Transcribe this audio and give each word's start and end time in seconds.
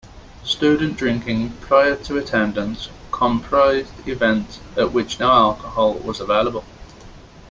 Student 0.43 0.97
drinking, 0.97 1.51
prior 1.61 1.95
to 1.95 2.17
attendance, 2.17 2.89
compromised 3.11 3.93
events 4.07 4.59
at 4.75 4.93
which 4.93 5.19
no 5.19 5.27
alcohol 5.29 5.93
was 5.93 6.19
available... 6.19 6.63